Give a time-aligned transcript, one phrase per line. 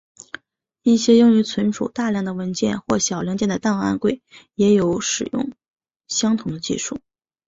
[0.81, 4.23] 一些用于储存大量的文件或小零件的档案柜
[4.55, 5.51] 也有使用
[6.07, 6.97] 相同的技术。